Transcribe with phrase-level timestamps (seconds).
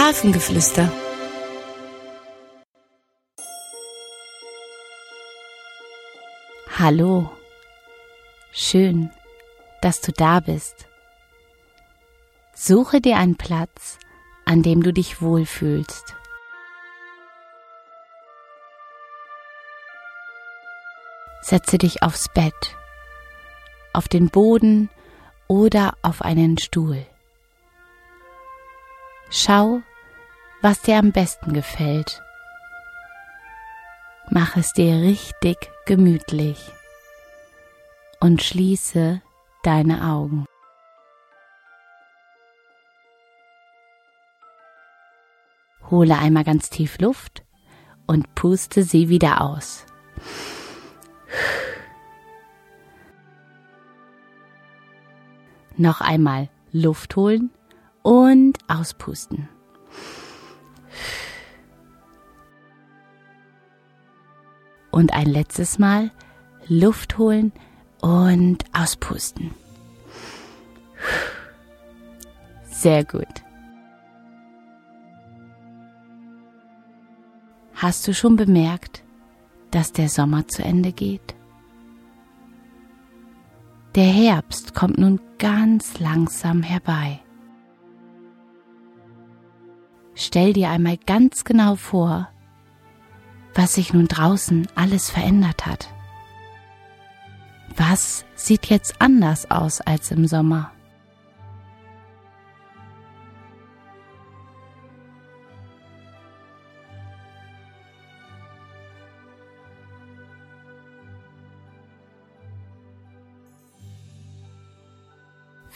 [0.00, 0.90] Hafengeflüster.
[6.78, 7.30] Hallo,
[8.50, 9.10] schön,
[9.82, 10.88] dass du da bist.
[12.54, 13.98] Suche dir einen Platz,
[14.46, 16.16] an dem du dich wohlfühlst.
[21.42, 22.74] Setze dich aufs Bett,
[23.92, 24.88] auf den Boden
[25.46, 27.04] oder auf einen Stuhl.
[29.28, 29.82] Schau,
[30.62, 32.22] was dir am besten gefällt.
[34.30, 35.56] Mach es dir richtig
[35.86, 36.70] gemütlich
[38.20, 39.22] und schließe
[39.62, 40.44] deine Augen.
[45.90, 47.42] Hole einmal ganz tief Luft
[48.06, 49.84] und puste sie wieder aus.
[55.76, 57.50] Noch einmal Luft holen
[58.02, 59.48] und auspusten.
[64.90, 66.10] Und ein letztes Mal
[66.66, 67.52] Luft holen
[68.00, 69.52] und auspusten.
[72.64, 73.26] Sehr gut.
[77.74, 79.02] Hast du schon bemerkt,
[79.70, 81.34] dass der Sommer zu Ende geht?
[83.94, 87.20] Der Herbst kommt nun ganz langsam herbei.
[90.14, 92.28] Stell dir einmal ganz genau vor,
[93.54, 95.88] was sich nun draußen alles verändert hat.
[97.76, 100.72] Was sieht jetzt anders aus als im Sommer?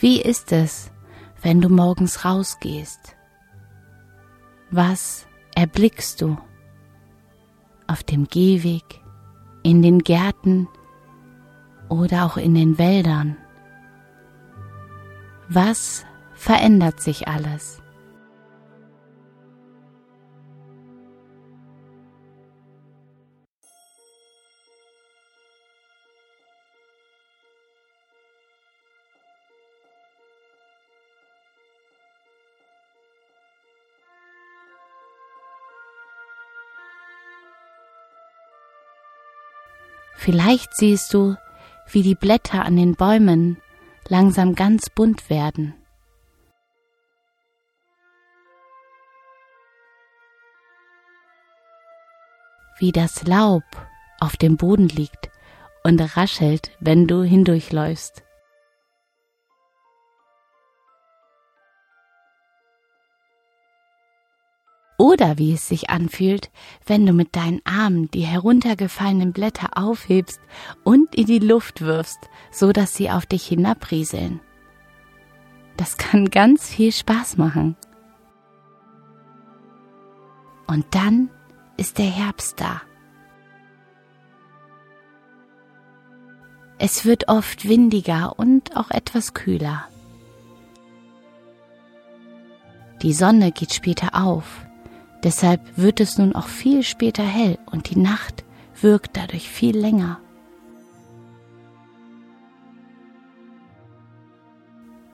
[0.00, 0.90] Wie ist es,
[1.40, 3.16] wenn du morgens rausgehst?
[4.70, 6.36] Was erblickst du?
[7.86, 9.02] Auf dem Gehweg,
[9.62, 10.68] in den Gärten
[11.88, 13.36] oder auch in den Wäldern?
[15.48, 17.82] Was verändert sich alles?
[40.14, 41.36] Vielleicht siehst du,
[41.90, 43.58] wie die Blätter an den Bäumen
[44.08, 45.74] langsam ganz bunt werden.
[52.78, 53.62] Wie das Laub
[54.18, 55.30] auf dem Boden liegt
[55.84, 58.24] und raschelt, wenn du hindurchläufst.
[65.04, 66.50] Oder wie es sich anfühlt,
[66.86, 70.40] wenn du mit deinen Armen die heruntergefallenen Blätter aufhebst
[70.82, 74.40] und in die Luft wirfst, so dass sie auf dich hinabrieseln.
[75.76, 77.76] Das kann ganz viel Spaß machen.
[80.66, 81.28] Und dann
[81.76, 82.80] ist der Herbst da.
[86.78, 89.84] Es wird oft windiger und auch etwas kühler.
[93.02, 94.64] Die Sonne geht später auf
[95.24, 98.44] Deshalb wird es nun auch viel später hell und die Nacht
[98.82, 100.20] wirkt dadurch viel länger.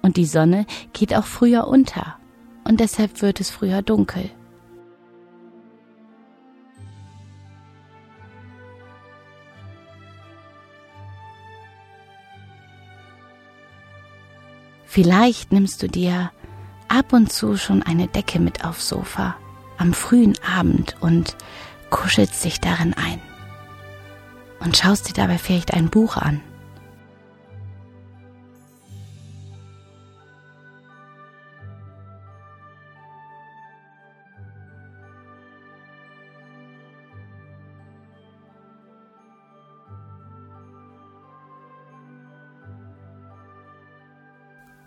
[0.00, 0.64] Und die Sonne
[0.94, 2.16] geht auch früher unter
[2.64, 4.30] und deshalb wird es früher dunkel.
[14.86, 16.32] Vielleicht nimmst du dir
[16.88, 19.36] ab und zu schon eine Decke mit aufs Sofa
[19.78, 21.36] am frühen Abend und
[21.90, 23.20] kuschelst dich darin ein
[24.60, 26.40] und schaust dir dabei vielleicht ein Buch an.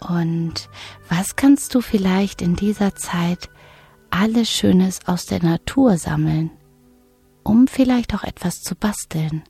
[0.00, 0.70] Und
[1.10, 3.50] was kannst du vielleicht in dieser Zeit
[4.10, 6.50] alles Schönes aus der Natur sammeln,
[7.42, 9.42] um vielleicht auch etwas zu basteln.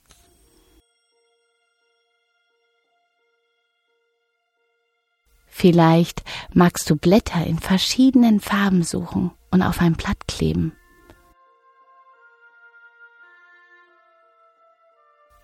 [5.46, 6.22] Vielleicht
[6.52, 10.72] magst du Blätter in verschiedenen Farben suchen und auf ein Blatt kleben.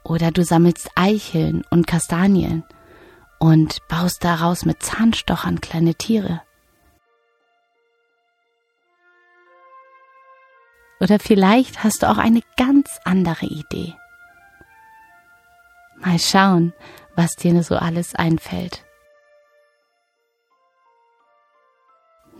[0.05, 2.63] Oder du sammelst Eicheln und Kastanien
[3.41, 6.43] und baust daraus mit Zahnstochern kleine Tiere.
[11.01, 13.95] Oder vielleicht hast du auch eine ganz andere Idee.
[15.97, 16.73] Mal schauen,
[17.17, 18.85] was dir so alles einfällt.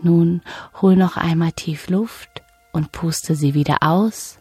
[0.01, 0.41] Nun
[0.81, 2.43] hol noch einmal tief Luft
[2.73, 4.39] und puste sie wieder aus.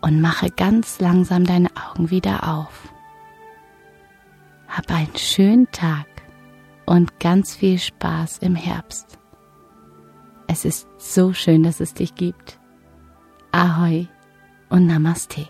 [0.00, 2.88] Und mache ganz langsam deine Augen wieder auf.
[4.68, 6.06] Hab einen schönen Tag
[6.86, 9.18] und ganz viel Spaß im Herbst.
[10.52, 12.60] Es ist so schön, dass es dich gibt.
[13.52, 14.06] Ahoi
[14.68, 15.48] und Namaste.